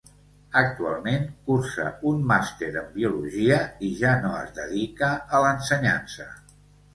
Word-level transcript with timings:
Actualment 0.59 1.27
cursa 1.49 1.85
un 2.11 2.23
màster 2.31 2.69
en 2.83 2.87
biologia 2.95 3.59
i 3.89 3.91
ja 4.01 4.15
no 4.25 4.33
es 4.39 4.49
dedica 4.57 5.13
a 5.37 5.43
l'ensenyança. 5.45 6.29